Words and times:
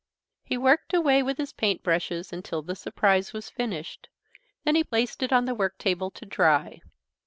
He 0.41 0.57
worked 0.57 0.95
away 0.95 1.21
with 1.21 1.37
his 1.37 1.53
paint 1.53 1.83
brushes 1.83 2.33
until 2.33 2.63
the 2.63 2.75
surprise 2.75 3.33
was 3.33 3.51
finished. 3.51 4.09
Then 4.63 4.73
he 4.73 4.83
placed 4.83 5.21
it 5.21 5.31
on 5.31 5.45
the 5.45 5.53
work 5.53 5.77
table 5.77 6.09
to 6.09 6.25
dry. 6.25 6.81